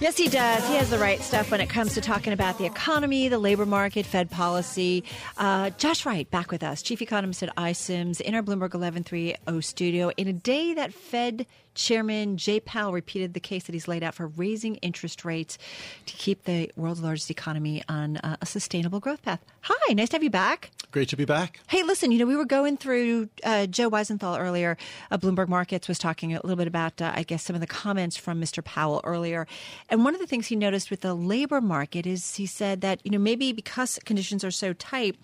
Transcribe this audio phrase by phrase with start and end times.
[0.00, 0.66] Yes, he does.
[0.66, 3.66] He has the right stuff when it comes to talking about the economy, the labor
[3.66, 5.04] market, Fed policy.
[5.36, 10.10] Uh, Josh Wright back with us, chief economist at iCIMS in our Bloomberg 1130 studio
[10.16, 14.14] in a day that Fed Chairman Jay Powell repeated the case that he's laid out
[14.14, 15.58] for raising interest rates
[16.06, 19.40] to keep the world's largest economy on uh, a sustainable growth path.
[19.62, 20.70] Hi, nice to have you back.
[20.92, 21.60] Great to be back.
[21.68, 24.76] Hey, listen, you know, we were going through uh, Joe Weisenthal earlier.
[25.10, 27.66] Uh, Bloomberg Markets was talking a little bit about, uh, I guess, some of the
[27.66, 28.64] comments from Mr.
[28.64, 29.46] Powell earlier.
[29.88, 33.00] And one of the things he noticed with the labor market is he said that,
[33.04, 35.16] you know, maybe because conditions are so tight,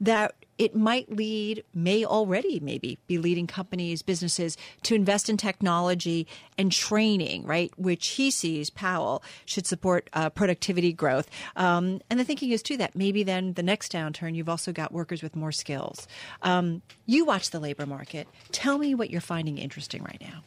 [0.00, 6.26] that it might lead, may already maybe be leading companies, businesses to invest in technology
[6.56, 7.72] and training, right?
[7.76, 11.28] Which he sees, Powell, should support uh, productivity growth.
[11.56, 14.92] Um, and the thinking is too that maybe then the next downturn, you've also got
[14.92, 16.06] workers with more skills.
[16.42, 18.28] Um, you watch the labor market.
[18.52, 20.42] Tell me what you're finding interesting right now.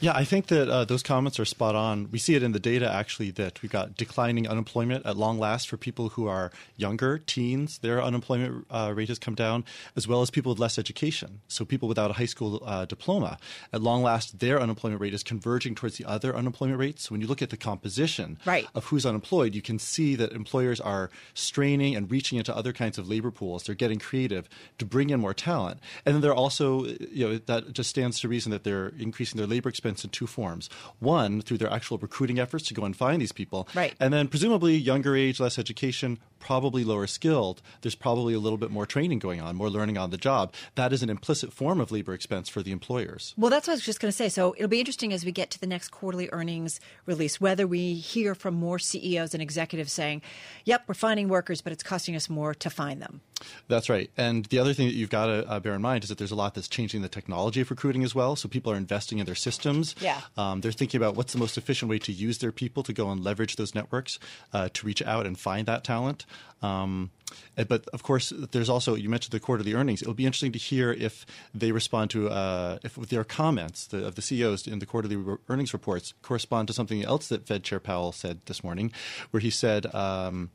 [0.00, 2.10] Yeah, I think that uh, those comments are spot on.
[2.10, 5.68] We see it in the data actually that we've got declining unemployment at long last
[5.68, 7.78] for people who are younger, teens.
[7.78, 9.64] Their unemployment uh, rate has come down,
[9.96, 11.40] as well as people with less education.
[11.48, 13.38] So people without a high school uh, diploma,
[13.72, 17.04] at long last, their unemployment rate is converging towards the other unemployment rates.
[17.04, 18.66] So when you look at the composition right.
[18.74, 22.98] of who's unemployed, you can see that employers are straining and reaching into other kinds
[22.98, 23.64] of labor pools.
[23.64, 27.72] They're getting creative to bring in more talent, and then they're also, you know, that
[27.72, 30.68] just stands to reason that they're increasing their labor expense in two forms.
[30.98, 33.68] One, through their actual recruiting efforts to go and find these people.
[33.74, 33.94] Right.
[33.98, 37.62] And then presumably younger age, less education, probably lower skilled.
[37.80, 40.52] There's probably a little bit more training going on, more learning on the job.
[40.74, 43.34] That is an implicit form of labor expense for the employers.
[43.36, 44.28] Well, that's what I was just going to say.
[44.28, 47.94] So it'll be interesting as we get to the next quarterly earnings release, whether we
[47.94, 50.22] hear from more CEOs and executives saying,
[50.64, 53.20] yep, we're finding workers, but it's costing us more to find them.
[53.68, 54.10] That's right.
[54.16, 56.30] And the other thing that you've got to uh, bear in mind is that there's
[56.30, 58.36] a lot that's changing the technology of recruiting as well.
[58.36, 59.94] So people are investing in their systems.
[60.00, 60.20] Yeah.
[60.36, 63.10] Um, they're thinking about what's the most efficient way to use their people to go
[63.12, 64.18] and leverage those networks
[64.52, 66.26] uh, to reach out and find that talent.
[66.62, 67.10] Um,
[67.56, 70.02] eh, but of course, there's also you mentioned the quarterly earnings.
[70.02, 71.24] It'll be interesting to hear if
[71.54, 75.36] they respond to uh, if their comments the, of the CEOs in the quarterly re-
[75.48, 78.90] earnings reports correspond to something else that Fed Chair Powell said this morning,
[79.30, 80.50] where he said um,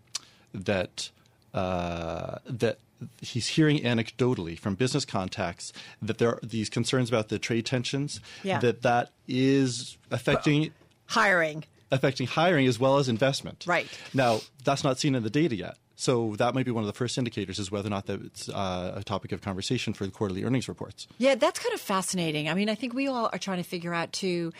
[0.53, 1.11] that
[1.53, 2.77] uh, that
[3.21, 8.19] he's hearing anecdotally from business contacts that there are these concerns about the trade tensions.
[8.43, 8.59] Yeah.
[8.59, 10.71] That that is affecting
[11.07, 13.65] hiring, affecting hiring as well as investment.
[13.67, 13.87] Right.
[14.13, 15.77] Now that's not seen in the data yet.
[15.95, 18.49] So that might be one of the first indicators is whether or not that it's
[18.49, 21.07] uh, a topic of conversation for the quarterly earnings reports.
[21.19, 22.49] Yeah, that's kind of fascinating.
[22.49, 24.51] I mean, I think we all are trying to figure out too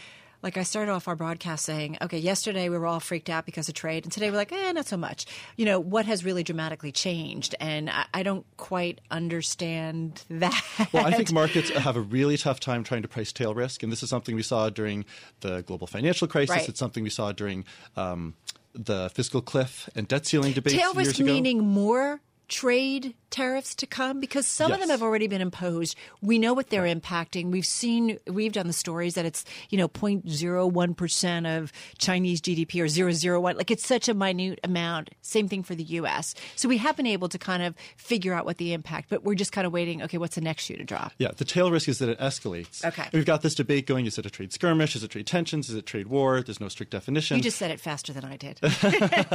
[0.43, 3.69] like I started off our broadcast saying, okay, yesterday we were all freaked out because
[3.69, 5.25] of trade, and today we're like, eh, not so much.
[5.55, 7.55] You know, what has really dramatically changed?
[7.59, 10.59] And I, I don't quite understand that.
[10.91, 13.91] Well, I think markets have a really tough time trying to price tail risk, and
[13.91, 15.05] this is something we saw during
[15.41, 16.55] the global financial crisis.
[16.55, 16.69] Right.
[16.69, 17.65] It's something we saw during
[17.95, 18.35] um,
[18.73, 24.19] the fiscal cliff and debt ceiling debates Tail risk meaning more trade tariffs to come
[24.19, 25.95] because some of them have already been imposed.
[26.21, 27.49] We know what they're impacting.
[27.49, 33.39] We've seen, we've done the stories that it's, you know, 0.01% of Chinese GDP or
[33.39, 33.55] 001.
[33.55, 35.11] Like it's such a minute amount.
[35.21, 36.35] Same thing for the U.S.
[36.57, 39.35] So we have been able to kind of figure out what the impact, but we're
[39.35, 40.03] just kind of waiting.
[40.03, 41.13] Okay, what's the next shoe to drop?
[41.17, 42.83] Yeah, the tail risk is that it escalates.
[42.83, 43.07] Okay.
[43.13, 44.93] We've got this debate going: is it a trade skirmish?
[44.97, 45.69] Is it trade tensions?
[45.69, 46.41] Is it trade war?
[46.41, 47.37] There's no strict definition.
[47.37, 48.59] You just said it faster than I did.
[48.81, 49.29] but,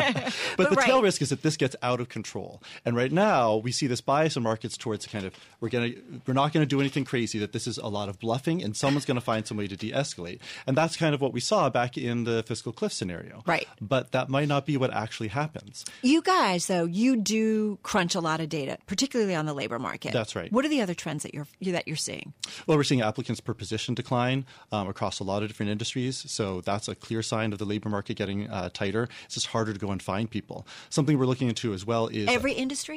[0.58, 0.86] but the right.
[0.86, 2.62] tail risk is that this gets out of control.
[2.84, 6.02] And right now, we see this bias in markets towards kind of we're going to
[6.26, 7.38] we're not going to do anything crazy.
[7.38, 9.76] That this is a lot of bluffing, and someone's going to find some way to
[9.76, 10.40] de-escalate.
[10.66, 13.42] And that's kind of what we saw back in the fiscal cliff scenario.
[13.46, 13.66] Right.
[13.80, 15.84] But that might not be what actually happens.
[16.02, 20.12] You guys, though, you do crunch a lot of data, particularly on the labor market.
[20.12, 20.52] That's right.
[20.52, 22.32] What are the other trends that you're that you're seeing?
[22.66, 26.24] Well, we're seeing applicants per position decline um, across a lot of different industries.
[26.30, 29.08] So that's a clear sign of the labor market getting uh, tighter.
[29.24, 30.66] It's just harder to go and find people.
[30.90, 32.95] Something we're looking into as well is Every industry?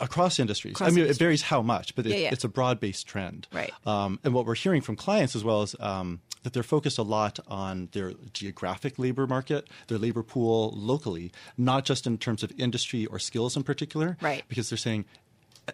[0.00, 0.74] Across industries.
[0.74, 1.16] Across I mean, industries.
[1.16, 2.30] it varies how much, but it, Yeah, yeah.
[2.32, 3.48] it's a broad-based trend.
[3.52, 3.72] Right.
[3.86, 7.02] Um, and what we're hearing from clients as well is um, that they're focused a
[7.02, 12.52] lot on their geographic labor market, their labor pool locally, not just in terms of
[12.58, 14.16] industry or skills in particular.
[14.20, 14.44] Right.
[14.48, 15.04] Because they're saying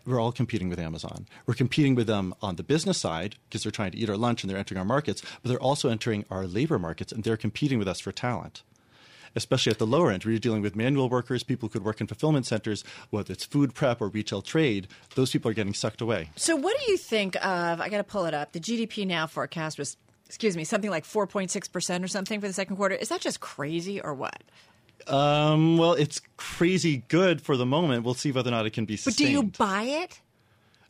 [0.05, 1.27] we're all competing with Amazon.
[1.47, 4.43] We're competing with them on the business side because they're trying to eat our lunch
[4.43, 7.79] and they're entering our markets, but they're also entering our labor markets and they're competing
[7.79, 8.63] with us for talent
[9.39, 12.01] especially at the lower end, where you're dealing with manual workers, people who could work
[12.01, 16.01] in fulfillment centers, whether it's food prep or retail trade, those people are getting sucked
[16.01, 16.31] away.
[16.37, 17.81] So, what do you think of?
[17.81, 18.53] I got to pull it up.
[18.53, 19.97] The GDP now forecast was,
[20.27, 22.95] excuse me, something like 4.6% or something for the second quarter.
[22.95, 24.43] Is that just crazy or what?
[25.07, 28.05] Um, well, it's crazy good for the moment.
[28.05, 29.17] We'll see whether or not it can be sustained.
[29.17, 30.21] But do you buy it?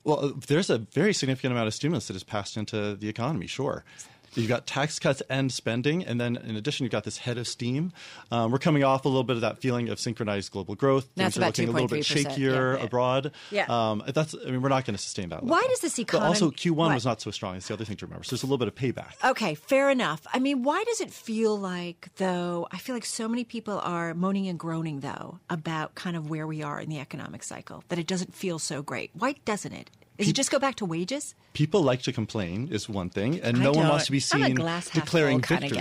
[0.04, 3.84] Well, there's a very significant amount of stimulus that is passed into the economy, sure.
[4.34, 7.48] You've got tax cuts and spending, and then in addition, you've got this head of
[7.48, 7.92] steam.
[8.30, 11.08] Um, we're coming off a little bit of that feeling of synchronized global growth.
[11.14, 13.32] That's Things are looking a little bit shakier yeah, abroad.
[13.50, 13.66] Yeah.
[13.68, 14.34] Um, that's.
[14.34, 15.42] I mean, we're not going to sustain that.
[15.42, 16.26] Why does this economy?
[16.26, 16.94] But also, Q1 what?
[16.94, 17.54] was not so strong.
[17.54, 18.24] That's the other thing to remember.
[18.24, 19.12] So there's a little bit of payback.
[19.24, 20.26] Okay, fair enough.
[20.32, 24.14] I mean, why does it feel like, though, I feel like so many people are
[24.14, 27.98] moaning and groaning, though, about kind of where we are in the economic cycle, that
[27.98, 29.10] it doesn't feel so great.
[29.14, 29.90] Why doesn't it?
[30.18, 31.34] Is it just go back to wages?
[31.54, 33.88] People like to complain is one thing, and I no one don't.
[33.90, 34.54] wants to be seen
[34.92, 35.80] declaring victory.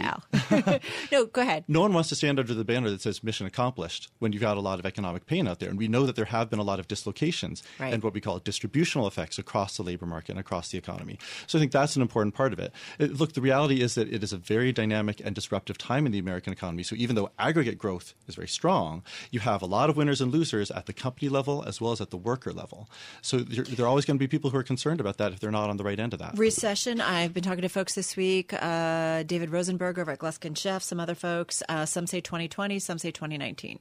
[1.11, 1.63] no, go ahead.
[1.67, 4.57] No one wants to stand under the banner that says mission accomplished when you've got
[4.57, 5.69] a lot of economic pain out there.
[5.69, 7.93] And we know that there have been a lot of dislocations Right.
[7.93, 11.17] and what we call distributional effects across the labor market and across the economy.
[11.47, 12.71] So I think that's an important part of it.
[12.99, 16.11] It- Look, the reality is that it is a very dynamic and disruptive time in
[16.11, 16.83] the American economy.
[16.83, 20.31] So even though aggregate growth is very strong, you have a lot of winners and
[20.31, 22.89] losers at the company level as well as at the worker level.
[23.21, 25.39] So there, there are always going to be people who are concerned about that if
[25.39, 26.37] they're not on the right end of that.
[26.37, 27.01] Recession.
[27.01, 28.53] I've been talking to folks this week.
[28.53, 31.63] Uh, David Rosenberg over at Gluskin Sheff, some other folks.
[31.69, 33.79] Uh, some say 2020, some say 2019.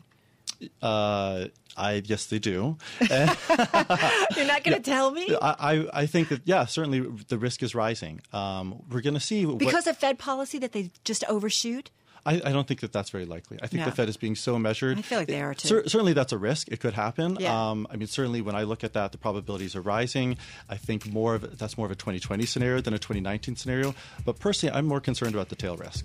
[0.81, 1.47] Uh,
[1.77, 2.79] I yes, they do.
[3.01, 5.37] You're not going to tell me?
[5.43, 8.21] I, I I think that yeah, certainly the risk is rising.
[8.33, 11.91] Um, we're going to see what, Because of Fed policy that they just overshoot?
[12.27, 13.59] I, I don't think that that's very likely.
[13.63, 13.87] I think No.
[13.87, 14.99] the Fed is being so measured.
[14.99, 15.69] I feel like they are, too.
[15.69, 16.69] Cer- certainly, that's a risk.
[16.69, 17.37] It could happen.
[17.41, 17.71] Yeah.
[17.71, 20.37] Um, I mean, certainly when I look at that, the probabilities are rising.
[20.69, 23.95] I think more of that's more of a 2020 scenario than a 2019 scenario.
[24.25, 26.05] But personally, I'm more concerned about the tail risk.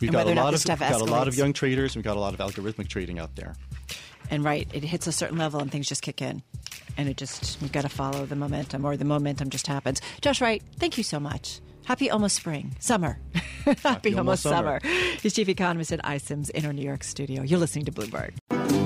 [0.00, 1.96] We've got a lot of we've got a lot of young traders.
[1.96, 3.56] We've got a lot of algorithmic trading out there.
[4.30, 6.42] And right, it hits a certain level and things just kick in.
[6.98, 10.00] And it just, you've got to follow the momentum or the momentum just happens.
[10.20, 11.60] Josh Wright, thank you so much.
[11.86, 13.18] Happy almost spring, summer.
[13.84, 14.80] Happy, almost almost summer.
[14.82, 14.94] summer.
[15.22, 17.42] He's chief economist at iCIMS in our New York studio.
[17.42, 18.85] You're listening to Bloomberg.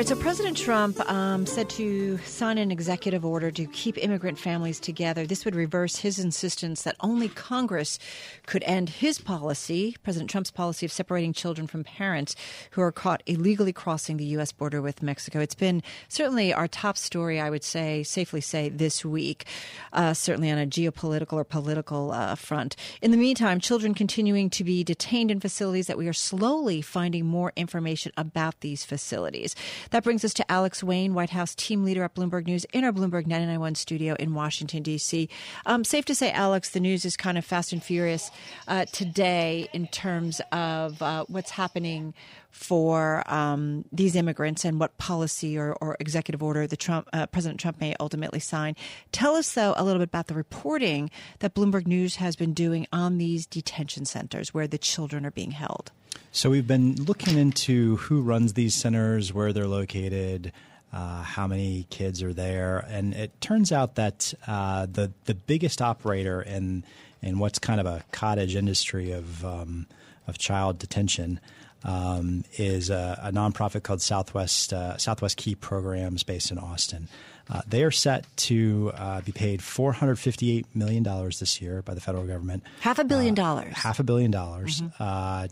[0.00, 4.80] Right, so President Trump um, said to sign an executive order to keep immigrant families
[4.80, 5.26] together.
[5.26, 7.98] This would reverse his insistence that only Congress
[8.46, 12.34] could end his policy, President Trump's policy of separating children from parents
[12.70, 14.52] who are caught illegally crossing the U.S.
[14.52, 15.38] border with Mexico.
[15.38, 19.44] It's been certainly our top story, I would say, safely say, this week,
[19.92, 22.74] uh, certainly on a geopolitical or political uh, front.
[23.02, 27.26] In the meantime, children continuing to be detained in facilities that we are slowly finding
[27.26, 29.54] more information about these facilities.
[29.90, 32.92] That brings us to Alex Wayne, White House team leader at Bloomberg News, in our
[32.92, 35.28] Bloomberg 991 studio in Washington, D.C.
[35.66, 38.30] Um, safe to say, Alex, the news is kind of fast and furious
[38.68, 42.14] uh, today in terms of uh, what's happening
[42.50, 47.60] for um, these immigrants and what policy or, or executive order the Trump uh, President
[47.60, 48.74] Trump may ultimately sign.
[49.12, 52.86] Tell us though a little bit about the reporting that Bloomberg News has been doing
[52.92, 55.92] on these detention centers where the children are being held.
[56.32, 60.52] So we've been looking into who runs these centers, where they're located,
[60.92, 65.80] uh, how many kids are there, and it turns out that uh, the the biggest
[65.82, 66.84] operator in
[67.22, 69.86] in what's kind of a cottage industry of um,
[70.26, 71.40] of child detention
[71.84, 77.08] um, is a, a nonprofit called Southwest uh, Southwest Key Programs, based in Austin.
[77.48, 81.60] Uh, they are set to uh, be paid four hundred fifty eight million dollars this
[81.60, 83.74] year by the federal government Half a billion dollars.
[83.74, 85.02] half a billion dollars Mm-hmm.
[85.02, 85.48] uh,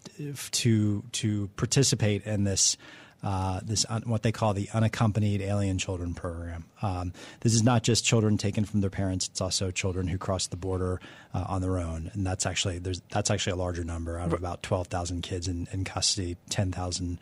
[0.52, 2.76] to to participate in this
[3.22, 6.64] uh, this un, what they call the unaccompanied alien children program.
[6.82, 10.46] Um, this is not just children taken from their parents; it's also children who cross
[10.46, 11.00] the border
[11.34, 14.18] uh, on their own, and that's actually there's that's actually a larger number.
[14.18, 17.18] Out of about twelve thousand kids in, in custody, ten thousand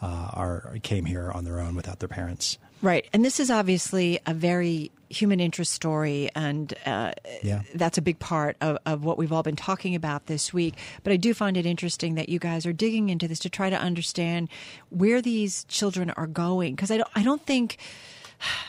[0.00, 2.58] uh, are came here on their own without their parents.
[2.82, 3.06] Right.
[3.12, 7.62] And this is obviously a very human interest story, and uh, Yeah.
[7.74, 10.76] that's a big part of, of what we've all been talking about this week.
[11.02, 13.70] But I do find it interesting that you guys are digging into this to try
[13.70, 14.48] to understand
[14.88, 16.74] where these children are going.
[16.74, 17.78] Because I don't, I don't think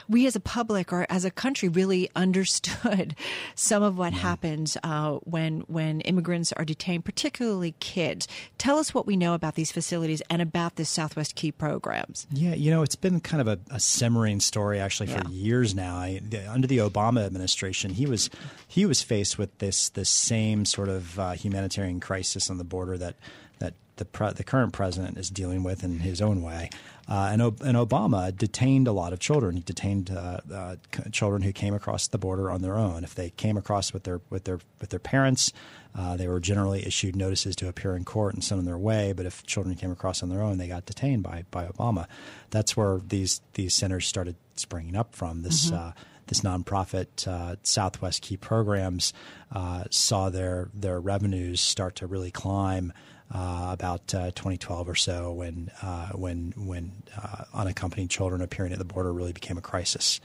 [0.07, 3.15] we as a public or as a country really understood
[3.55, 8.27] some of what happens uh, when when immigrants are detained, particularly kids.
[8.57, 12.27] Tell us what we know about these facilities and about the Southwest Key programs.
[12.31, 15.29] Yeah, you know, it's been kind of a, a simmering story actually for Yeah.
[15.29, 15.95] years now.
[15.97, 18.29] I, the, under the Obama administration, he was
[18.67, 22.97] he was faced with this this same sort of uh, humanitarian crisis on the border
[22.97, 23.15] that
[23.61, 26.69] that the pre- the current president is dealing with in his own way.
[27.07, 29.55] Uh, and, and Obama detained a lot of children.
[29.55, 30.75] He detained uh, uh,
[31.11, 33.03] children who came across the border on their own.
[33.03, 35.53] If they came across with their with their with their parents,
[35.95, 39.13] uh, they were generally issued notices to appear in court and sent on their way.
[39.13, 42.07] But if children came across on their own, they got detained by by Obama.
[42.49, 45.43] That's where these these centers started springing up from.
[45.43, 45.67] This.
[45.67, 45.91] Mm-hmm uh,
[46.27, 49.11] this nonprofit uh, Southwest Key Programs
[49.51, 52.93] uh, saw their their revenues start to really climb
[53.33, 58.79] uh, about uh, 2012 or so when uh, when when uh, unaccompanied children appearing at
[58.79, 60.19] the border really became a crisis.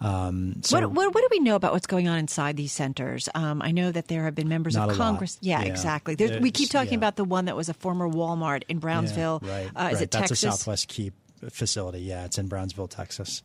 [0.00, 3.28] Um, so what, what, what, do we know about what's going on inside these centers?
[3.34, 5.38] Um, I know that there have been members of Congress.
[5.40, 6.16] Yeah, yeah, exactly.
[6.40, 6.98] we keep talking yeah.
[6.98, 9.40] about the one that was a former Walmart in Brownsville.
[9.42, 10.42] Yeah, right, uh, is it That's Texas?
[10.42, 11.12] a Southwest Key
[11.48, 12.00] facility.
[12.00, 13.42] Yeah, it's in Brownsville, Texas.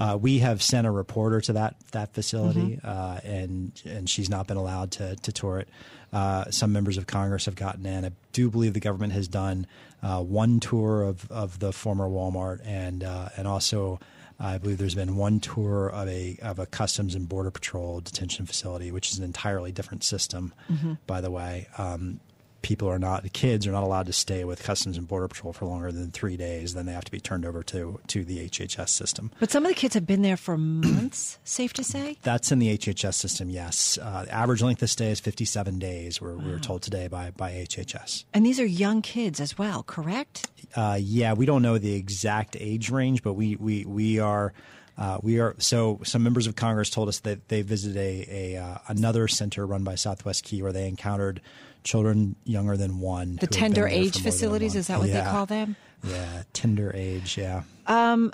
[0.00, 2.88] Uh, we have sent a reporter to that that facility, mm-hmm.
[2.88, 5.68] uh, and and she's not been allowed to to tour it.
[6.10, 8.06] Uh, some members of Congress have gotten in.
[8.06, 9.66] I do believe the government has done
[10.02, 14.00] uh, one tour of, of the former Walmart, and uh, and also
[14.40, 18.46] I believe there's been one tour of a of a Customs and Border Patrol detention
[18.46, 20.94] facility, which is an entirely different system, mm-hmm.
[21.06, 21.68] by the way.
[21.76, 22.20] Um,
[22.62, 25.52] people are not the kids are not allowed to stay with Customs and Border Patrol
[25.52, 26.74] for longer than three days.
[26.74, 29.30] Then they have to be turned over to to the HHS system.
[29.40, 31.38] But some of the kids have been there for months.
[31.44, 32.16] safe to say.
[32.22, 33.50] That's in the HHS system.
[33.50, 36.20] Yes, uh, the average length of stay is 57 days.
[36.20, 36.44] We're, wow.
[36.44, 38.24] we were told today by by HHS.
[38.32, 40.48] And these are young kids as well, correct?
[40.74, 44.52] Uh, yeah, we don't know the exact age range, but we we we are.
[44.98, 45.98] Uh, we are so.
[46.04, 49.82] Some members of Congress told us that they visited a, a uh, another center run
[49.82, 51.40] by Southwest Key where they encountered
[51.84, 53.36] children younger than one.
[53.40, 55.24] The tender age facilities, is that what yeah.
[55.24, 55.76] they call them?
[56.04, 57.62] Yeah, tender age, yeah.
[57.86, 58.32] Um,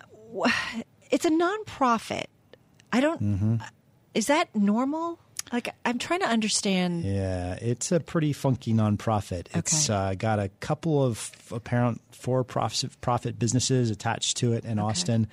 [1.11, 2.27] it's a nonprofit.
[2.93, 3.57] I don't, mm-hmm.
[4.15, 5.19] is that normal?
[5.53, 7.05] Like, I'm trying to understand.
[7.05, 9.47] Yeah, it's a pretty funky nonprofit.
[9.49, 9.59] Okay.
[9.61, 14.81] It's uh, got a couple of apparent for profit, profit businesses attached to it in
[14.81, 14.89] okay.
[14.89, 15.29] Austin.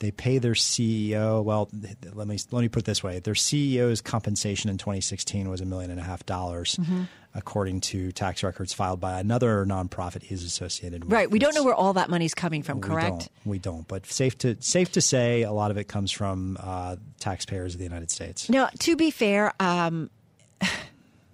[0.00, 1.42] They pay their CEO.
[1.42, 1.70] Well,
[2.12, 5.64] let me let me put it this way: their CEO's compensation in 2016 was a
[5.64, 6.76] million and a half dollars.
[6.76, 7.04] Mm-hmm
[7.34, 11.12] according to tax records filed by another nonprofit he's associated with.
[11.12, 11.30] Right.
[11.30, 13.04] We don't know where all that money's coming from, correct?
[13.04, 13.30] We don't.
[13.44, 13.88] We don't.
[13.88, 17.78] But safe to safe to say, a lot of it comes from uh, taxpayers of
[17.78, 18.48] the United States.
[18.48, 19.52] Now, to be fair.
[19.60, 20.10] Um,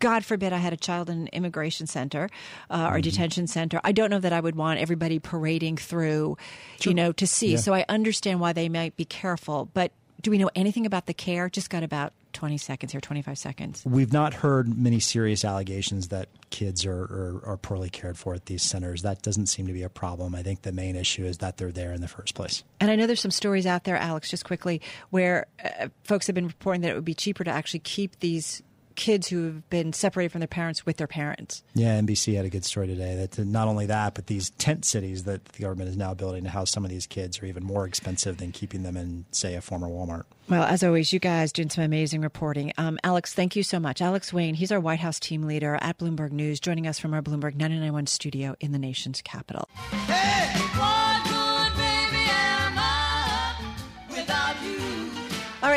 [0.00, 2.30] God forbid I had a child in an immigration center
[2.70, 3.00] uh, or mm-hmm.
[3.02, 3.80] detention center.
[3.84, 6.38] I don't know that I would want everybody parading through,
[6.80, 6.90] sure.
[6.90, 7.52] you know, to see.
[7.52, 7.58] Yeah.
[7.58, 9.68] So I understand why they might be careful.
[9.74, 9.92] But
[10.22, 11.50] do we know anything about the care?
[11.50, 13.82] Just got about 20 seconds here, 25 seconds.
[13.84, 18.46] We've not heard many serious allegations that kids are, are, are, poorly cared for at
[18.46, 19.02] these centers.
[19.02, 20.34] That doesn't seem to be a problem.
[20.34, 22.64] I think the main issue is that they're there in the first place.
[22.80, 26.34] And I know there's some stories out there, Alex, just quickly, where uh, folks have
[26.34, 28.62] been reporting that it would be cheaper to actually keep these
[29.00, 31.64] kids who have been separated from their parents with their parents.
[31.74, 35.24] Yeah, NBC had a good story today that not only that, but these tent cities
[35.24, 37.86] that the government is now building to house some of these kids are even more
[37.86, 40.24] expensive than keeping them in, say, a former Walmart.
[40.50, 42.72] Well, as always, you guys doing some amazing reporting.
[42.76, 44.02] Um, Alex, thank you so much.
[44.02, 47.22] Alex Wayne, he's our White House team leader at Bloomberg News, joining us from our
[47.22, 49.66] Bloomberg 991 studio in the nation's capital.
[50.06, 50.99] Hey,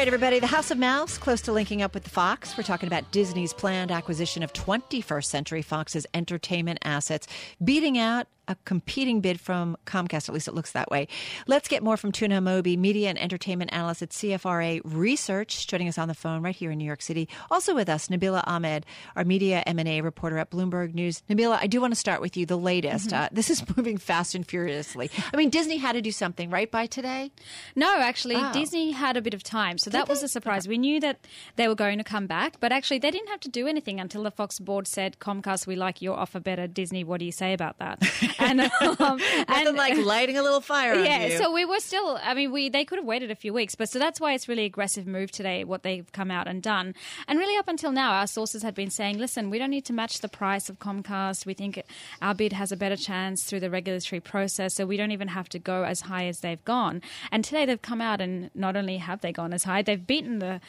[0.03, 0.38] right, everybody.
[0.41, 2.57] The House of Mouse, close to linking up with the Fox.
[2.57, 7.25] We're talking about Disney's planned acquisition of 21st Century Fox's entertainment assets,
[7.63, 10.27] beating out a competing bid from Comcast.
[10.29, 11.07] At least it looks that way.
[11.47, 15.97] Let's get more from Tuna Amobi, media and entertainment analyst at CFRA Research, joining us
[15.97, 17.29] on the phone right here in New York City.
[17.50, 18.85] Also with us, Nabila Ahmed,
[19.15, 21.23] our media M&A reporter at Bloomberg News.
[21.29, 22.45] Nabila, I do want to start with you.
[22.45, 23.09] The latest.
[23.09, 23.23] Mm-hmm.
[23.23, 25.09] Uh, this is moving fast and furiously.
[25.33, 27.31] I mean, Disney had to do something, right, by today?
[27.75, 28.51] No, actually, oh.
[28.53, 29.77] Disney had a bit of time.
[29.77, 30.12] So Did that they?
[30.12, 30.65] was a surprise.
[30.65, 30.71] Okay.
[30.71, 33.50] We knew that they were going to come back, but actually, they didn't have to
[33.50, 36.67] do anything until the Fox board said, Comcast, we like your offer better.
[36.67, 38.01] Disney, what do you say about that?
[38.39, 38.61] and
[38.99, 40.95] um, and like lighting a little fire.
[40.95, 42.19] Yeah, so we were still.
[42.21, 44.47] I mean, we they could have waited a few weeks, but so that's why it's
[44.47, 45.63] really aggressive move today.
[45.63, 46.95] What they've come out and done,
[47.27, 49.93] and really up until now, our sources had been saying, listen, we don't need to
[49.93, 51.45] match the price of Comcast.
[51.45, 51.81] We think
[52.21, 55.49] our bid has a better chance through the regulatory process, so we don't even have
[55.49, 57.01] to go as high as they've gone.
[57.31, 60.39] And today they've come out and not only have they gone as high, they've beaten
[60.39, 60.61] the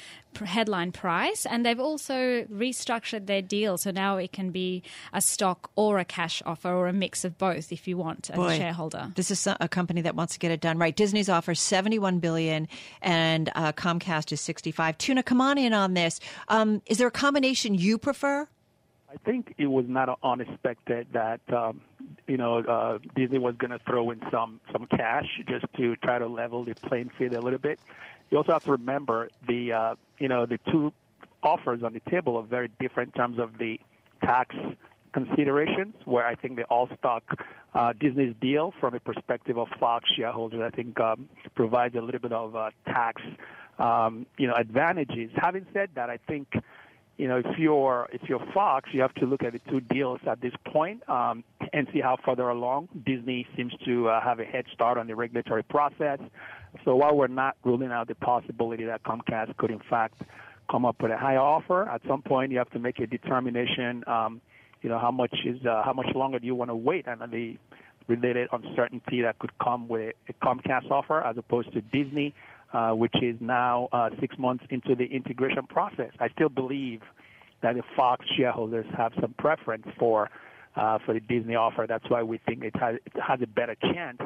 [0.43, 5.71] headline price, and they've also restructured their deal so now it can be a stock
[5.77, 8.57] or a cash offer or a mix of both if you want as Boy, a
[8.57, 9.13] shareholder.
[9.15, 10.95] This is a company that wants to get it done right.
[10.95, 12.69] Disney's offers seventy one billion,
[13.03, 14.99] and uh, Comcast is sixty five.
[14.99, 16.21] Tuna, come on in on this.
[16.49, 18.49] Um, is there a combination you prefer?
[19.15, 21.81] I think it was not unexpected that um,
[22.27, 26.19] you know uh, Disney was going to throw in some some cash just to try
[26.19, 27.79] to level the playing field a little bit.
[28.31, 30.93] You also have to remember the uh, you know the two
[31.43, 33.79] offers on the table are very different in terms of the
[34.23, 34.57] tax
[35.15, 37.23] considerations where I think the all stock
[37.73, 42.21] uh, Disney's deal from a perspective of Fox shareholders, I think um, provides a little
[42.21, 43.23] bit of uh, tax,
[43.79, 45.31] um, you know, advantages.
[45.37, 46.49] Having said that, I think
[47.17, 50.19] you know, if you're if you're Fox, you have to look at the two deals
[50.29, 52.89] at this point um, and see how further along.
[53.07, 56.19] Disney seems to uh, have a head start on the regulatory process.
[56.85, 60.23] So while we're not ruling out the possibility that Comcast could in fact
[60.69, 64.03] come up with a higher offer, at some point you have to make a determination.
[64.09, 64.41] Um,
[64.85, 67.21] you know, how much is uh, how much longer do you want to wait, and
[67.33, 67.59] the
[68.07, 72.35] related uncertainty that could come with a Comcast offer as opposed to Disney
[72.75, 76.11] uh, which is now uh, six months into the integration process.
[76.19, 77.03] I still believe
[77.63, 80.29] that the Fox shareholders have some preference for
[80.75, 81.87] uh, for the Disney offer.
[81.89, 84.19] That's why we think it has, it has a better chance,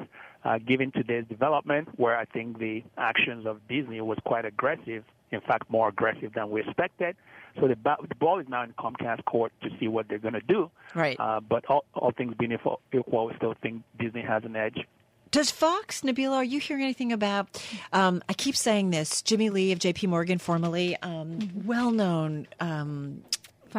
[0.45, 5.05] uh, given today's development, where I think the actions of Disney was quite aggressive.
[5.31, 7.17] In fact, more aggressive than we expected.
[7.61, 7.77] So the,
[8.09, 10.71] the ball is now in Comcast court to see what they're going to do.
[10.95, 11.19] Right.
[11.19, 14.87] Uh, but all, all things being equal, we still think Disney has an edge.
[15.31, 17.63] Does Fox, Nabila, are you hearing anything about?
[17.93, 19.21] Um, I keep saying this.
[19.21, 20.07] Jimmy Lee of J.P.
[20.07, 21.67] Morgan, formerly um, mm-hmm.
[21.67, 23.23] well-known um,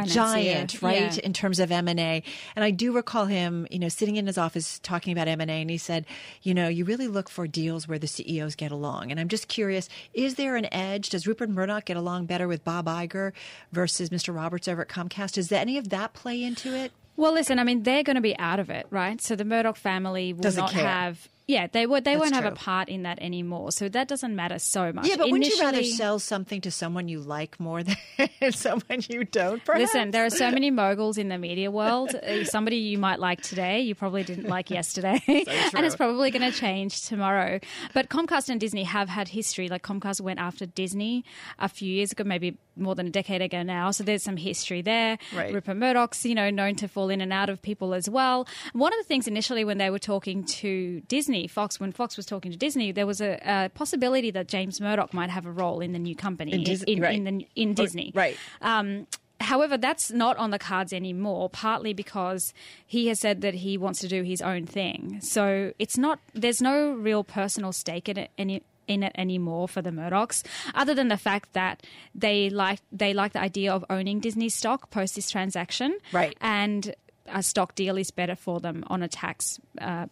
[0.05, 1.21] giant, right, yeah.
[1.23, 2.23] in terms of M and A.
[2.55, 5.51] And I do recall him, you know, sitting in his office talking about M and
[5.51, 6.05] A, and he said,
[6.41, 9.11] you know, you really look for deals where the CEOs get along.
[9.11, 11.09] And I'm just curious: is there an edge?
[11.09, 13.33] Does Rupert Murdoch get along better with Bob Iger
[13.71, 14.35] versus Mr.
[14.35, 15.33] Roberts over at Comcast?
[15.33, 16.91] Does any of that play into it?
[17.15, 19.19] Well, listen, I mean, they're going to be out of it, right?
[19.21, 20.87] So the Murdoch family will Doesn't not care.
[20.87, 22.03] have yeah, they would.
[22.05, 22.43] They That's won't true.
[22.43, 23.71] have a part in that anymore.
[23.71, 25.07] So that doesn't matter so much.
[25.07, 29.23] Yeah, but wouldn't you rather sell something to someone you like more than someone you
[29.23, 29.65] don't?
[29.65, 29.81] Perhaps?
[29.81, 32.13] Listen, there are so many moguls in the media world.
[32.13, 36.49] Uh, Somebody you might like today, you probably didn't like yesterday, and it's probably going
[36.51, 37.59] to change tomorrow.
[37.95, 39.69] But Comcast and Disney have had history.
[39.69, 41.25] Like Comcast went after Disney
[41.57, 43.91] a few years ago, maybe more than a decade ago now.
[43.91, 45.17] So there's some history there.
[45.35, 45.53] Right.
[45.53, 48.47] Rupert Murdoch's, you know, known to fall in and out of people as well.
[48.73, 52.25] One of the things initially when they were talking to Disney, Fox, when Fox was
[52.25, 55.79] talking to Disney, there was a, a possibility that James Murdoch might have a role
[55.81, 57.15] in the new company In Dis- in, right.
[57.15, 58.11] in, the, in Disney.
[58.15, 58.35] right.
[58.61, 59.07] Um,
[59.41, 62.53] however, that's not on the cards anymore, partly because
[62.85, 65.19] he has said that he wants to do his own thing.
[65.21, 68.63] So it's not, there's no real personal stake in it any.
[68.87, 71.83] In it anymore for the Murdochs, other than the fact that
[72.15, 76.35] they like they like the idea of owning Disney stock post this transaction, Right.
[76.41, 76.95] And
[77.27, 80.07] a stock deal is better for them on a tax uh,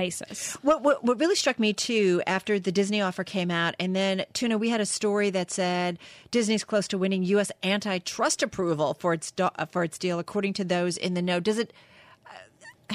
[0.00, 0.54] basis.
[0.62, 4.24] What, what what really struck me too after the Disney offer came out, and then
[4.32, 5.98] Tuna, we had a story that said
[6.30, 7.52] Disney's close to winning U.S.
[7.62, 11.38] antitrust approval for its do- uh, for its deal, according to those in the know.
[11.40, 11.72] Does it?
[12.26, 12.30] uh,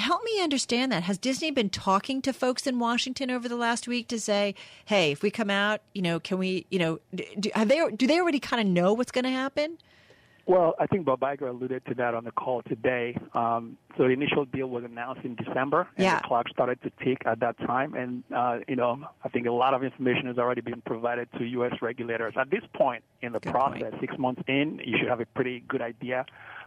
[0.00, 1.04] Help me understand that.
[1.04, 5.12] Has Disney been talking to folks in Washington over the last week to say, "Hey,
[5.12, 8.18] if we come out, you know, can we, you know, do, have they do they
[8.20, 9.78] already kind of know what's going to happen?"
[10.46, 13.18] Well, I think Bob Iger alluded to that on the call today.
[13.34, 16.20] Um, so the initial deal was announced in December, and Yeah.
[16.20, 17.94] the clock started to tick at that time.
[17.94, 21.44] And uh, you know, I think a lot of information has already been provided to
[21.44, 21.72] U.S.
[21.82, 22.34] regulators.
[22.36, 24.00] At this point in the Good process, point.
[24.00, 26.24] six months in, you should have a pretty good idea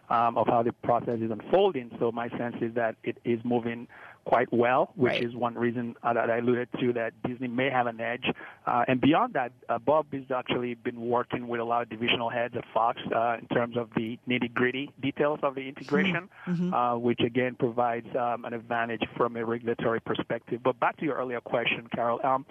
[0.10, 1.92] um, of how the process is unfolding.
[2.00, 3.88] So my sense is that it is moving
[4.26, 5.24] quite well, which Right.
[5.24, 8.26] is one reason uh, that I alluded to that Disney may have an edge.
[8.68, 12.30] Uh, and beyond that, uh, Bob has actually been working with a lot of divisional
[12.30, 16.30] heads at Fox uh, in terms of the nitty gritty details of the integration,
[16.74, 20.62] uh, which again provides um, an advantage from a regulatory perspective.
[20.64, 22.20] But back to your earlier question, Carol.
[22.24, 22.46] Um,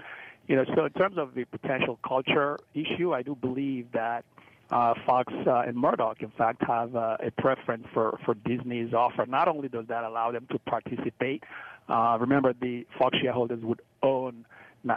[0.49, 4.25] you know, so in terms of the potential culture issue, I do believe that
[4.71, 9.27] uh, Fox uh, and Murdoch, in fact, have uh, a preference for, for Disney's offer.
[9.27, 11.45] Not only does that allow them to participate,
[11.89, 14.45] uh, remember the Fox shareholders would own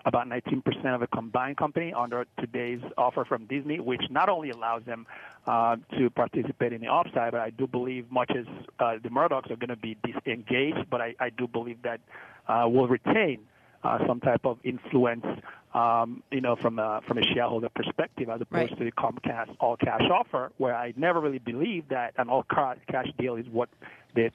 [0.05, 0.61] about 19%
[0.93, 5.07] of the combined company under today's offer from Disney, which not only allows them
[5.47, 8.45] uh, to participate in the upside, but I do believe much as
[8.79, 11.99] uh, the Murdochs are going to be disengaged, but I, I do believe that
[12.47, 13.39] uh, will retain
[13.83, 15.25] uh, some type of influence,
[15.73, 18.77] um, you know, from a from a shareholder perspective, as opposed Right.
[18.79, 22.75] to the Comcast all cash offer, where I never really believed that an all ca-
[22.89, 23.69] cash deal is what
[24.13, 24.31] they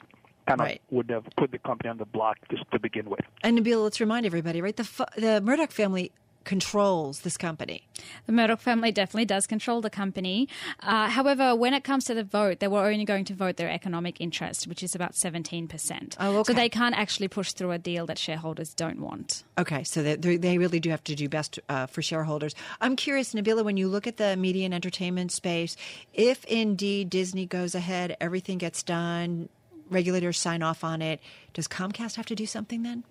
[0.49, 3.21] kind of would have put the company on the block just to begin with.
[3.43, 4.77] And Nabil, let's remind everybody, right?
[4.77, 6.13] The the Murdoch family
[6.47, 7.83] controls this company.
[8.27, 10.49] The Murdoch family definitely does control the company.
[10.81, 13.69] Uh, however, when it comes to the vote, they were only going to vote their
[13.69, 16.17] economic interest, which is about 17%.
[16.19, 16.53] Oh, okay.
[16.53, 19.43] So they can't actually push through a deal that shareholders don't want.
[19.59, 22.55] Okay, so they, they really do have to do best uh, for shareholders.
[22.81, 25.77] I'm curious, Nabila, when you look at the media and entertainment space,
[26.15, 29.49] if indeed Disney goes ahead, everything gets done,
[29.91, 31.21] regulators sign off on it,
[31.55, 33.03] does Comcast have to do something then?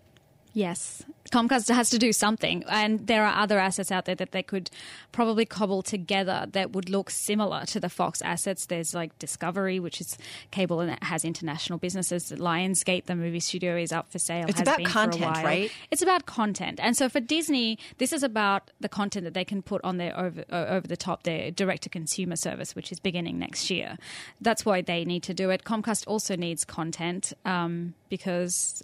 [0.55, 1.03] Yes.
[1.33, 4.69] Comcast has to do something, and there are other assets out there that they could
[5.11, 8.67] probably cobble together that would look similar to the Fox assets.
[8.67, 10.17] There's like Discovery, which is
[10.51, 12.31] cable and it has international businesses.
[12.31, 14.45] Lionsgate, the movie studio, is up for sale.
[14.47, 15.71] It's has about been for a content, right?
[15.91, 19.61] It's about content, and so for Disney, this is about the content that they can
[19.61, 23.37] put on their over over the top their direct to consumer service, which is beginning
[23.37, 23.97] next year.
[24.39, 25.65] That's why they need to do it.
[25.65, 28.83] Comcast also needs content um, because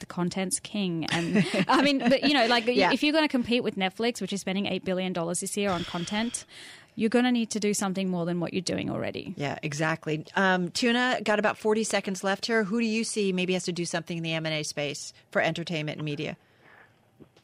[0.00, 1.06] the content's king.
[1.12, 2.92] And I mean, but you know, like Yeah.
[2.92, 5.70] if you're going to compete with Netflix, which is spending eight billion dollars this year
[5.70, 6.44] on content,
[6.96, 9.32] you're going to need to do something more than what you're doing already.
[9.36, 10.24] Yeah, exactly.
[10.36, 12.64] Um, Tuna, got about 40 seconds left here.
[12.64, 15.98] Who do you see maybe has to do something in the M&A space for entertainment
[15.98, 16.36] and media?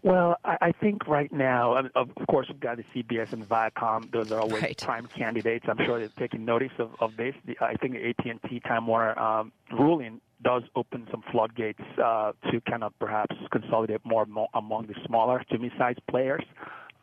[0.03, 4.11] Well, I, I think right now, of of course, we've got the CBS and Viacom.
[4.12, 4.79] Those are always Right.
[4.81, 5.66] prime candidates.
[5.68, 7.35] I'm sure they're taking notice of, of this.
[7.44, 12.61] The, I think the AT&T Time Warner um, ruling does open some floodgates uh, to
[12.68, 16.44] kind of perhaps consolidate more among the smaller to mid-sized players.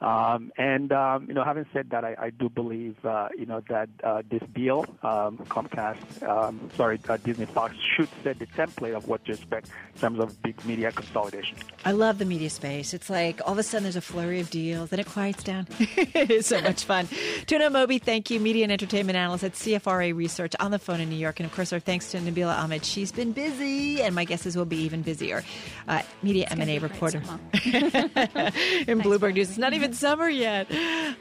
[0.03, 3.61] Um, and um, you know, having said that, I, I do believe uh, you know
[3.69, 8.95] that uh, this deal, um, Comcast, um, sorry, uh, Disney Fox, should set the template
[8.95, 11.57] of what to expect in terms of big media consolidation.
[11.85, 12.93] I love the media space.
[12.93, 15.67] It's like all of a sudden there's a flurry of deals, then it quiets down.
[15.79, 17.07] it is so much fun.
[17.45, 21.09] Tuna Amobi, thank you, media and entertainment analyst at CFRA Research on the phone in
[21.09, 21.39] New York.
[21.39, 22.83] And of course, our thanks to Nabila Ahmed.
[22.83, 25.45] She's been busy, and my guesses will be even busier.
[25.87, 27.39] Uh, media M&A be a great reporter summer.
[27.63, 29.49] in Bloomberg News.
[29.49, 30.67] It's not even summer yet.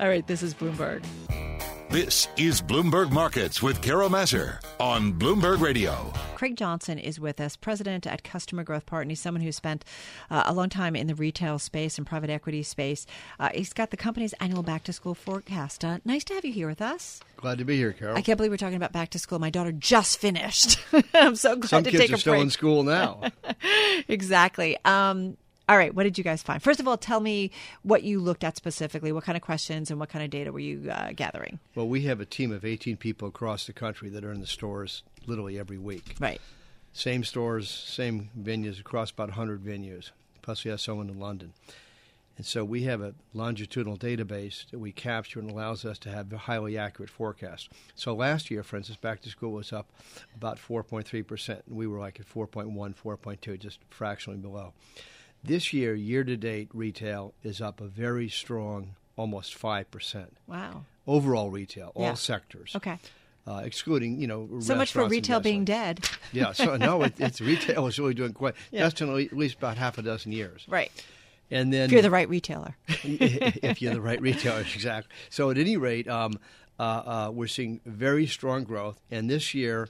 [0.01, 1.05] All right, this is Bloomberg.
[1.91, 6.11] This is Bloomberg Markets with Carol Massar on Bloomberg Radio.
[6.37, 9.11] Craig Johnson is with us, president at Customer Growth Partners.
[9.19, 9.85] He's someone who spent
[10.31, 13.05] uh, a long time in the retail space and private equity space.
[13.39, 15.85] Uh, he's got the company's annual back to school forecast.
[15.85, 17.21] Uh, nice to have you here with us.
[17.37, 18.17] Glad to be here, Carol.
[18.17, 19.39] I can't believe we're talking about back to school.
[19.39, 20.79] My daughter just finished.
[21.15, 22.43] I'm so glad Some to kids take are a still break.
[22.45, 23.21] in school now.
[24.09, 24.79] exactly.
[24.87, 25.37] Um,
[25.73, 26.63] all right, what did you guys find?
[26.63, 27.51] First of all, tell me
[27.83, 29.11] what you looked at specifically.
[29.11, 31.61] What kind of questions and what kind of data were you uh, gathering?
[31.75, 34.47] well, we have a team of 18 people across the country that are in the
[34.47, 36.15] stores literally every week.
[36.21, 36.43] Right.
[36.93, 40.11] Same stores, same venues across about 100 venues.
[40.43, 41.55] Plus, we have someone in London.
[42.37, 46.31] And so we have a longitudinal database that we capture and allows us to have
[46.35, 47.71] a highly accurate forecast.
[47.95, 49.89] So last year, for instance, back to school was up
[50.37, 51.49] about 4.3%.
[51.49, 54.75] And we were like at 4.1, 4.2, just fractionally below.
[55.45, 60.27] This year, year to date, retail is up a very strong almost 5%.
[60.47, 60.85] Wow.
[61.07, 62.75] Overall retail, all sectors.
[62.77, 62.99] Okay.
[63.45, 66.09] Uh, excluding, you know, So much for retail being dead.
[66.33, 68.55] Yeah, so no, it, it's retail is really doing quite.
[68.71, 68.85] Yeah.
[68.85, 70.65] That's been at least about half a dozen years.
[70.69, 70.91] Right.
[71.51, 72.75] And then If you're the right retailer.
[72.89, 75.15] if you're the right retailer, exactly.
[75.29, 76.39] So at any rate, um,
[76.79, 79.89] uh, uh, we're seeing very strong growth, and this year,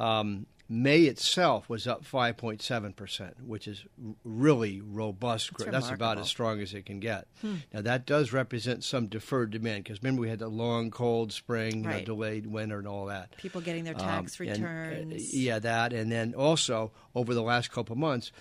[0.00, 3.84] um, May itself was up 5.7 percent, which is
[4.24, 5.70] really robust growth.
[5.70, 7.28] That's about as strong as it can get.
[7.72, 11.84] Now that does represent some deferred demand because remember we had the long cold spring,
[11.84, 13.36] you know, delayed winter, and all that.
[13.36, 15.34] People getting their Um, tax and, uh, returns.
[15.34, 18.32] yeah, that, and then also over the last couple of months,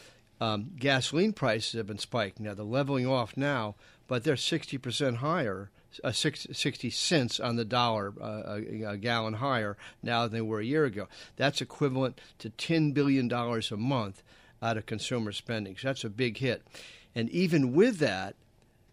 [0.42, 2.46] um, gasoline prices have been spiking.
[2.46, 3.76] Now they're leveling off now,
[4.08, 5.70] but they're sixty percent higher,
[6.04, 10.42] uh, six, sixty cents on the dollar uh, a, a gallon higher now than they
[10.42, 11.08] were a year ago.
[11.36, 14.24] That's equivalent to ten billion dollars a month
[14.62, 15.76] out of consumer spending.
[15.78, 16.64] So that's a big hit,
[17.14, 18.36] and even with that,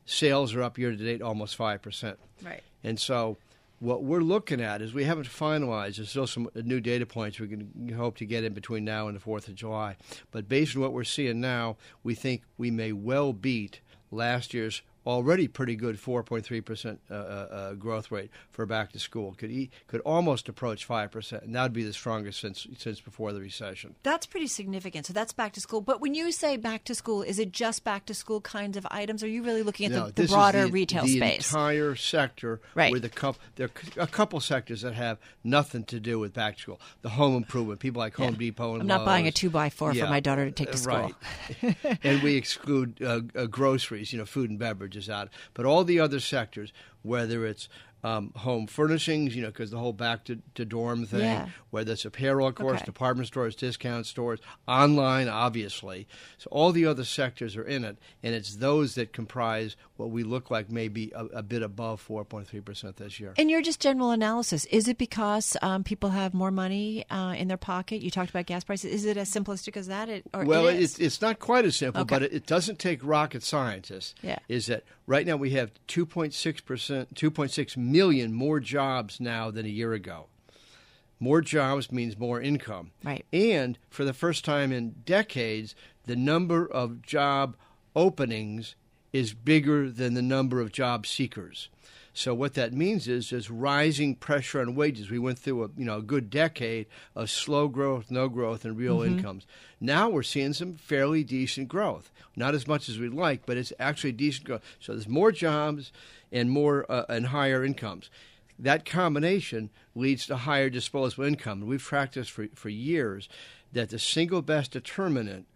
[0.05, 2.19] sales are up year to date almost five percent.
[2.43, 2.63] Right.
[2.85, 3.37] And so,
[3.81, 5.97] what we're looking at is we haven't finalized.
[5.97, 9.17] There's still some new data points we can hope to get in between now and
[9.17, 9.97] the 4th of July.
[10.31, 14.83] But based on what we're seeing now, we think we may well beat last year's
[15.07, 19.35] already pretty good 4.3% uh, uh, uh, growth rate for back to school.
[19.37, 23.33] Could e- could almost approach 5%, and that would be the strongest since since before
[23.33, 23.95] the recession.
[24.03, 25.07] That's pretty significant.
[25.07, 25.81] So that's back to school.
[25.81, 28.87] But when you say back to school, is it just back to school kinds of
[28.91, 29.23] items?
[29.23, 31.51] Are you really looking at No, the, the broader the- retail the space?
[31.53, 32.61] entire sector.
[32.75, 32.93] Right.
[32.93, 36.57] With a couple, there are a couple sectors that have nothing to do with back
[36.57, 36.81] to school.
[37.03, 39.93] The home improvement, people like Home Depot and I'm not buying a two by four
[39.93, 41.13] Yeah, for my daughter to take to school.
[41.63, 41.77] Right.
[42.03, 44.59] and we exclude uh, uh, groceries, you know, food and
[44.93, 45.29] beverages out.
[45.55, 47.69] But all the other sectors, whether it's
[48.05, 51.49] um, home furnishings, you know, because the whole back to, to dorm thing, Yeah.
[51.71, 52.85] whether it's apparel, of course, Okay.
[52.87, 56.09] department stores, discount stores, online, obviously.
[56.39, 60.25] So all the other sectors are in it, and it's those that comprise what we
[60.25, 63.35] look like maybe a, a bit above 4.3% this year.
[63.39, 67.47] And your just general analysis is it because um, people have more money uh, in
[67.49, 68.03] their pocket?
[68.03, 68.93] You talked about gas prices.
[68.93, 70.09] Is it as simplistic as that?
[70.09, 72.15] It, or well, it it's, it's not quite as simple, Okay.
[72.17, 74.15] but it, it doesn't take rocket scientists.
[74.23, 74.39] Yeah.
[74.49, 74.83] Is that
[75.13, 80.27] right now we have 2.6 percent, 2.6 million more jobs now than a year ago.
[81.21, 82.93] More jobs means more income.
[83.05, 83.25] Right.
[83.33, 85.75] And for the first time in decades,
[86.07, 87.57] the number of job
[87.95, 88.75] openings
[89.13, 91.69] is bigger than the number of job seekers.
[92.15, 95.11] So what that means is there's rising pressure on wages.
[95.11, 98.77] We went through a you know a good decade of slow growth, no growth, and
[98.77, 99.17] real Mm-hmm.
[99.19, 99.47] incomes.
[99.81, 102.11] Now we're seeing some fairly decent growth.
[102.37, 104.63] Not as much as we'd like, but it's actually decent growth.
[104.81, 105.91] So there's more jobs
[106.31, 108.11] and more uh, and higher incomes.
[108.59, 111.61] That combination leads to higher disposable income.
[111.61, 113.29] And we've practiced for, for years
[113.73, 115.47] that the single best determinant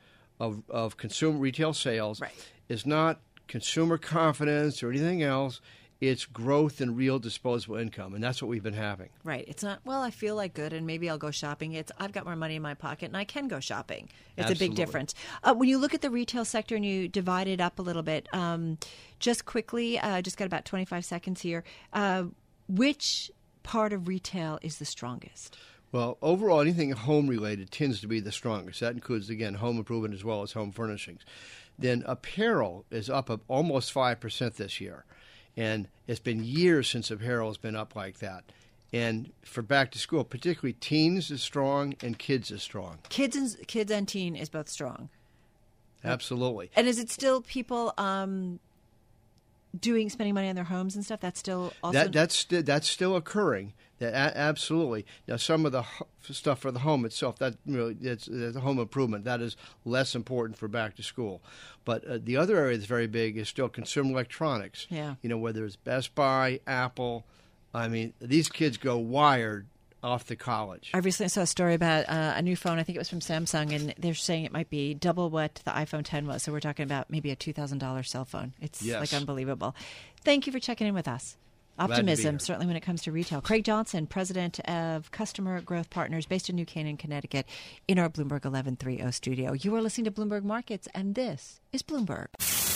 [0.40, 2.33] of, of consumer retail sales Right.
[2.69, 5.61] is not consumer confidence or anything else.
[6.00, 9.09] It's growth in real disposable income, and that's what we've been having.
[9.24, 9.44] Right.
[9.48, 11.72] It's not, well, I feel like good and maybe I'll go shopping.
[11.72, 14.11] It's, I've got more money in my pocket and I can go shopping.
[14.37, 15.14] It's a big difference.
[15.42, 18.02] Uh, when you look at the retail sector and you divide it up a little
[18.02, 18.76] bit, um,
[19.20, 21.64] just quickly, uh, just got about 25 seconds here.
[21.94, 22.24] Uh,
[22.68, 23.30] which
[23.62, 25.56] part of retail is the strongest?
[25.92, 28.80] Well, overall, anything home related tends to be the strongest.
[28.80, 31.22] That includes, again, home improvement as well as home furnishings.
[31.78, 35.04] Then apparel is up of almost 5% this year.
[35.57, 38.45] And it's been years since apparel has been up like that.
[38.92, 42.99] And for back to school, particularly teens is strong and kids is strong.
[43.09, 45.09] Kids and, kids and teen is both strong.
[46.05, 46.71] Absolutely.
[46.77, 48.61] And is it still people um,
[49.79, 51.21] doing, spending money on their homes and stuff?
[51.21, 51.99] That's still also.
[51.99, 53.73] That that's that's still occurring.
[53.98, 55.06] That a- absolutely.
[55.26, 58.78] Now, some of the ho- stuff for the home itself, that really it's, it's home
[58.78, 59.24] improvement.
[59.24, 61.42] That is less important for back to school.
[61.85, 64.87] But uh, the other area that's very big is still consumer electronics.
[64.90, 65.14] Yeah.
[65.22, 67.24] You know, whether it's Best Buy, Apple.
[67.72, 69.66] I mean, these kids go wired
[70.02, 70.90] off the college.
[70.94, 72.78] I recently saw a story about uh, a new phone.
[72.78, 75.70] I think it was from Samsung, and they're saying it might be double what the
[75.72, 76.42] iPhone 10 was.
[76.42, 78.52] So we're talking about maybe a two thousand dollars cell phone.
[78.61, 79.00] It's Yes.
[79.00, 79.74] like unbelievable.
[80.22, 81.37] Thank you for checking in with us.
[81.78, 83.40] To be Optimism, certainly when it comes to retail.
[83.40, 87.46] Craig Johnson, president of Customer Growth Partners, based in New Canaan, Connecticut,
[87.88, 89.52] in our Bloomberg 1130 studio.
[89.52, 92.26] You are listening to Bloomberg Markets, and this is Bloomberg.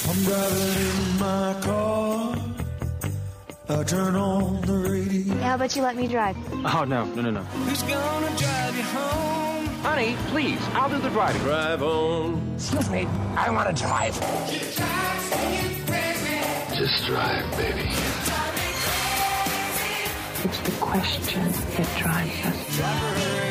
[0.09, 2.37] I'm driving in my car.
[3.69, 5.35] I turn on the radio.
[5.37, 6.37] Yeah, how about you let me drive?
[6.53, 7.43] Oh, no, no, no, no.
[7.43, 9.67] Who's gonna drive you home?
[9.85, 11.41] Honey, please, I'll do the driving.
[11.43, 12.53] Drive on.
[12.55, 14.15] Excuse me, I want to drive.
[16.77, 17.89] Just drive, baby.
[20.43, 23.50] It's the question that drives us.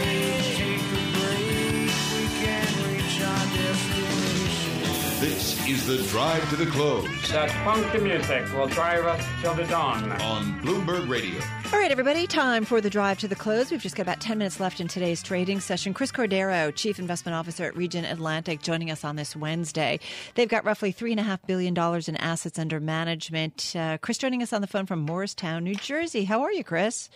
[5.20, 9.66] This is the drive to the close That funky music will drive us till the
[9.66, 10.10] dawn.
[10.22, 11.42] on Bloomberg Radio.
[11.74, 13.70] All right, everybody, time for the drive to the close.
[13.70, 15.94] We've just got about 10 minutes left in today's trading session.
[15.94, 20.00] Chris Cordaro, Chief Investment Officer at RegentAtlantic, joining us on this Wednesday.
[20.36, 21.76] They've got roughly $3.5 billion
[22.08, 23.76] in assets under management.
[23.76, 26.24] Uh, Chris joining us on the phone from Morristown, New Jersey.
[26.24, 27.10] How are you, Chris?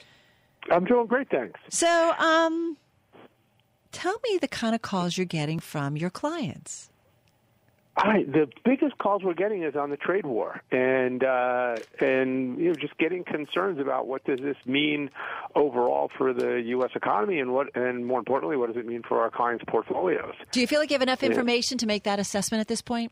[0.70, 1.58] I'm doing great, thanks.
[1.70, 2.76] So, um,
[3.94, 6.90] tell me the kind of calls you're getting from your clients.
[7.96, 12.70] I, the biggest calls we're getting is on the trade war, and uh, and you
[12.70, 15.12] know just getting concerns about what does this mean
[15.56, 16.90] overall for the U.S.
[16.96, 20.34] economy, and what and more importantly, what does it mean for our clients' portfolios?
[20.52, 23.12] Do you feel like you have enough information to make that assessment at this point?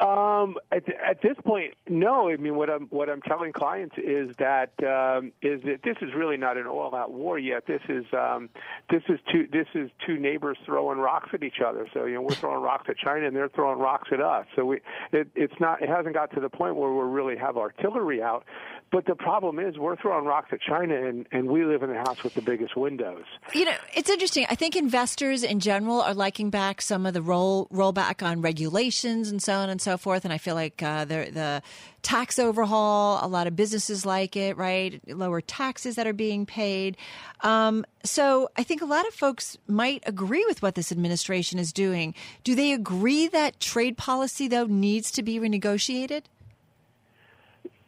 [0.00, 2.28] Um, at, at this point, no.
[2.28, 6.14] I mean, what I'm what I'm telling clients is that um, is that this is
[6.14, 7.66] really not an all-out war yet.
[7.66, 8.48] This is um,
[8.90, 11.88] this is two this is two neighbors throwing rocks at each other.
[11.92, 14.46] So you know, we're throwing rocks at China, and they're throwing rocks at us.
[14.54, 14.76] So we
[15.10, 18.44] it, it's not it hasn't got to the point where we really have artillery out.
[18.90, 21.98] But the problem is, we're throwing rocks at China, and, and we live in the
[21.98, 23.24] house with the biggest windows.
[23.52, 24.46] You know, it's interesting.
[24.48, 29.28] I think investors in general are liking back some of the roll rollback on regulations
[29.28, 30.24] and so on and so forth.
[30.24, 31.62] And I feel like uh, the the
[32.02, 35.00] tax overhaul, a lot of businesses like it, right?
[35.08, 36.96] Lower taxes that are being paid.
[37.40, 41.72] Um, so I think a lot of folks might agree with what this administration is
[41.72, 42.14] doing.
[42.44, 46.22] Do they agree that trade policy though needs to be renegotiated?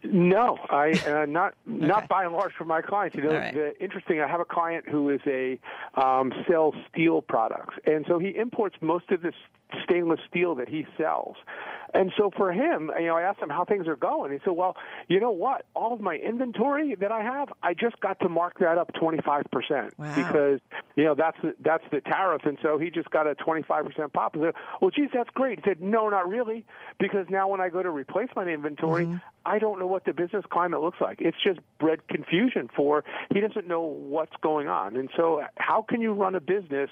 [0.02, 1.86] No, I uh, not Okay.
[1.86, 3.16] not by and large for my clients.
[3.16, 3.54] You know, right.
[3.54, 4.20] the, interesting.
[4.20, 5.58] I have a client who is a
[5.94, 9.34] um, sells steel products, and so he imports most of this
[9.84, 11.36] stainless steel that he sells.
[11.92, 14.32] And so for him, you know, I asked him how things are going.
[14.32, 14.76] He said, "Well,
[15.08, 15.66] you know what?
[15.74, 19.46] All of my inventory that I have, I just got to mark that up 25
[19.50, 20.14] percent Wow.
[20.14, 20.60] because
[20.94, 24.12] you know that's the, that's the tariff." And so he just got a 25 percent
[24.12, 24.36] pop.
[24.36, 26.64] I said, "Well, geez, that's great." He said, "No, not really,
[26.98, 29.16] because now when I go to replace my inventory, mm-hmm.
[29.44, 31.20] I don't know what the business climate looks like.
[31.20, 34.96] It's just bred confusion for he doesn't know what's going on.
[34.96, 36.90] And so, how can you run a business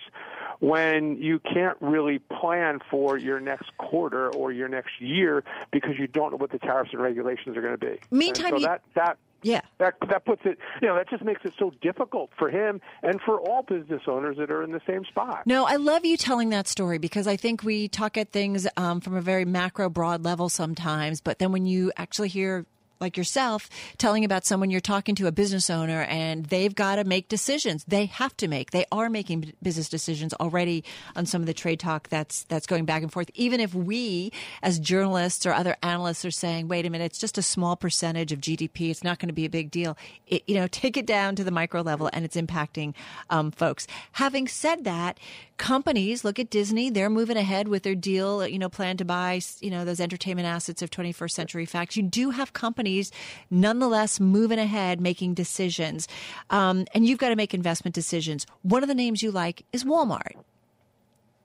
[0.61, 6.07] when you can't really plan for your next quarter or your next year because you
[6.07, 7.99] don't know what the tariffs and regulations are going to be?
[8.11, 9.61] Meantime, and so that that Yeah.
[9.79, 13.21] That that puts it, you know, that just makes it so difficult for him and
[13.21, 15.47] for all business owners that are in the same spot.
[15.47, 19.01] No, I love you telling that story because I think we talk at things um,
[19.01, 22.67] from a very macro, broad level sometimes, but then when you actually hear
[23.01, 27.05] like yourself telling about someone you're talking to a business owner and they've got to
[27.05, 27.85] make decisions.
[27.85, 30.85] They have to make they are making business decisions already
[31.17, 33.31] on some of the trade talk that's that's going back and forth.
[33.35, 34.33] Even if we
[34.63, 38.33] as journalists or other analysts are saying wait a minute it's just a small percentage
[38.33, 41.07] of gdp it's not going to be a big deal it, you know take it
[41.07, 42.95] down to the micro level and it's impacting
[43.31, 43.87] um, folks.
[44.13, 45.19] Having said that
[45.59, 49.41] companies look at disney they're moving ahead with their deal you know plan to buy
[49.61, 53.11] you know those entertainment assets of 21st Century Fox you do have companies
[53.51, 56.09] nonetheless moving ahead, making decisions.
[56.51, 58.47] Um, and you've got to make investment decisions.
[58.63, 60.33] One of the names you like is Walmart.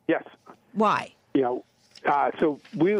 [0.08, 0.23] Yes.
[0.73, 1.13] Why?
[1.34, 1.65] You know,
[2.06, 2.96] uh, so we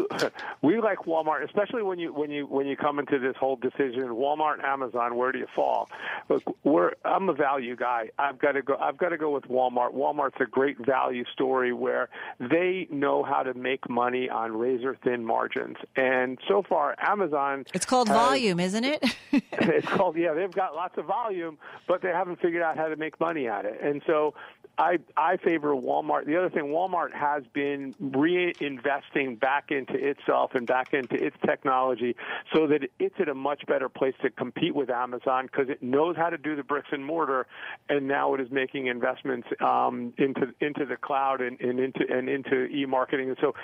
[0.62, 4.08] we like Walmart, especially when you when you when you come into this whole decision.
[4.08, 5.88] Walmart, Amazon, where do you fall?
[6.28, 8.10] Look, we're I'm a value guy.
[8.18, 8.76] I've got to go.
[8.76, 9.94] I've got to go with Walmart.
[9.94, 12.08] Walmart's a great value story where
[12.40, 15.76] they know how to make money on razor thin margins.
[15.96, 17.64] And so far, Amazon.
[17.74, 19.04] It's called has, volume, isn't it?
[19.32, 20.32] it's called yeah.
[20.34, 23.64] They've got lots of volume, but they haven't figured out how to make money at
[23.64, 23.80] it.
[23.82, 24.34] And so
[24.78, 26.26] I I favor Walmart.
[26.26, 32.16] The other thing, Walmart has been reinvesting back into itself and back into its technology,
[32.52, 36.16] so that it's at a much better place to compete with Amazon because it knows
[36.16, 37.46] how to do the bricks and mortar,
[37.88, 42.28] and now it is making investments um, into into the cloud and, and into and
[42.28, 43.28] into e-marketing.
[43.28, 43.54] And so,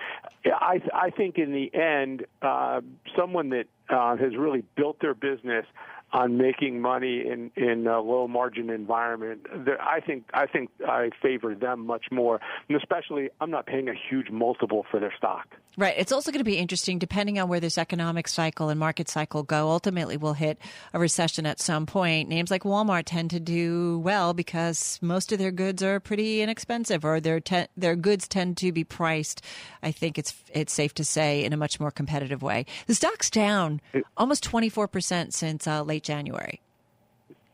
[0.44, 2.81] I I think in the end, uh,
[3.16, 5.66] someone that uh, has really built their business
[6.12, 9.46] on making money in in a low margin environment.
[9.81, 13.94] I think I think I favor them much more, and especially I'm not paying a
[13.94, 15.46] huge multiple for their stock.
[15.77, 15.94] Right.
[15.96, 19.44] It's also going to be interesting, depending on where this economic cycle and market cycle
[19.44, 19.68] go.
[19.70, 20.59] Ultimately, we'll hit
[20.92, 22.29] a recession at some point.
[22.29, 27.05] Names like Walmart tend to do well because most of their goods are pretty inexpensive,
[27.05, 29.42] or their te- their goods tend to be priced.
[29.83, 32.66] I think it's it's safe to say in a much more competitive way.
[32.88, 33.81] The stock's down
[34.16, 36.60] almost 24 percent since uh, late January.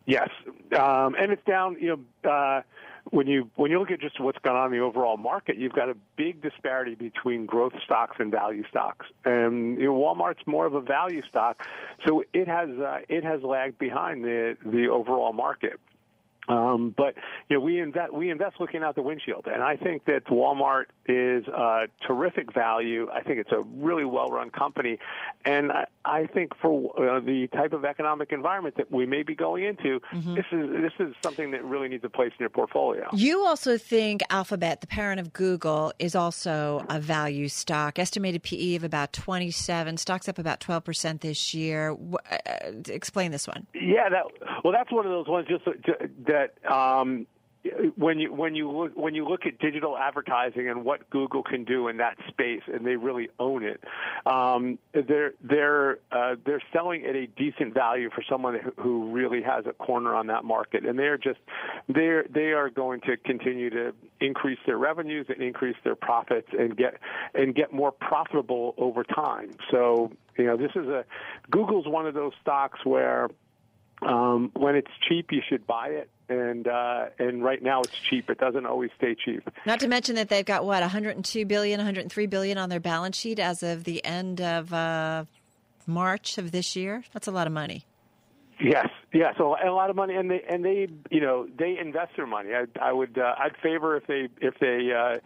[0.07, 0.31] Yes,
[0.79, 1.77] um, and it's down.
[1.81, 2.31] You know.
[2.31, 2.63] Uh,
[3.11, 5.73] when you when you look at just what's gone on in the overall market, you've
[5.73, 9.07] got a big disparity between growth stocks and value stocks.
[9.25, 11.63] And you know, Walmart's more of a value stock,
[12.07, 15.79] so it has uh, it has lagged behind the the overall market.
[16.49, 17.15] Um, but
[17.49, 20.85] you know, we invest we invest looking out the windshield, and I think that Walmart
[21.07, 23.09] is a terrific value.
[23.13, 24.99] I think it's a really well-run company,
[25.45, 29.35] and I, I think for uh, the type of economic environment that we may be
[29.35, 30.35] going into, mm-hmm.
[30.35, 33.09] this is this is something that really needs a place in your portfolio.
[33.13, 37.99] You also think Alphabet, the parent of Google, is also a value stock.
[37.99, 39.97] Estimated PE of about twenty-seven.
[39.97, 41.97] Stocks up about twelve percent this year.
[42.31, 43.67] Uh, explain this one.
[43.75, 44.25] Yeah, that
[44.63, 45.67] well, that's one of those ones just.
[45.67, 46.07] Uh,
[46.37, 47.27] that um,
[47.97, 51.65] when you when you look when you look at digital advertising and what Google can
[51.65, 53.83] do in that space, and they really own it,
[54.25, 59.65] um, they're they're uh, they're selling at a decent value for someone who really has
[59.67, 61.41] a corner on that market, and they're just
[61.89, 66.77] they're they are going to continue to increase their revenues and increase their profits and
[66.77, 66.99] get
[67.35, 69.51] and get more profitable over time.
[69.71, 71.05] So you know this is a
[71.51, 73.29] Google's one of those stocks where
[74.03, 78.31] um, when it's cheap, you should buy it and uh, and right now it's cheap.
[78.31, 79.49] It doesn't always stay cheap.
[79.67, 83.39] Not to mention that they've got what 102 billion, 103 billion on their balance sheet
[83.39, 85.25] as of the end of uh,
[85.87, 87.05] March of this year.
[87.13, 87.87] That's a lot of money.
[88.59, 89.33] Yes, yeah.
[89.37, 92.51] So a lot of money, and they and they you know they invest their money.
[92.55, 95.19] I, I would uh, I'd favor if they if they uh,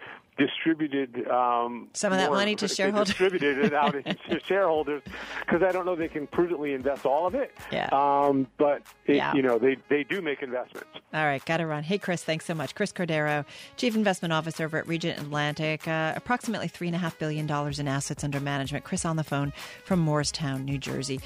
[0.46, 3.08] distributed um, some of that more, money to shareholders.
[3.08, 3.92] Distributed it out
[4.30, 5.02] to shareholders
[5.40, 7.54] because I don't know they can prudently invest all of it.
[7.70, 7.88] Yeah.
[7.92, 9.34] Um, but it, Yeah.
[9.34, 10.88] you know they they do make investments.
[11.12, 11.82] All right, got to run.
[11.82, 12.74] Hey, Chris, thanks so much.
[12.74, 13.44] Chris Cordaro,
[13.76, 17.50] Chief Investment Officer over at RegentAtlantic, uh, approximately $3.5 billion
[17.80, 18.84] in assets under management.
[18.84, 19.52] Chris on the phone
[19.84, 21.20] from Morristown, New Jersey.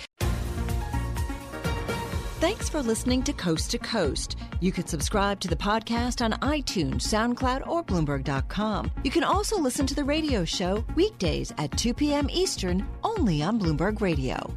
[2.45, 4.37] Thanks for listening to Coast to Coast.
[4.61, 8.91] You can subscribe to the podcast on iTunes, SoundCloud, or Bloomberg.com.
[9.03, 12.29] You can also listen to the radio show weekdays at 2 p.m.
[12.31, 14.55] Eastern only on Bloomberg Radio.